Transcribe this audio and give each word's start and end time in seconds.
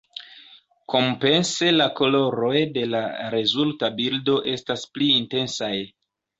Kompense 0.93 1.69
la 1.75 1.87
koloroj 1.99 2.55
de 2.79 2.87
la 2.95 3.03
rezulta 3.37 3.93
bildo 4.03 4.41
estas 4.57 4.91
pli 4.97 5.15
intensaj. 5.23 5.75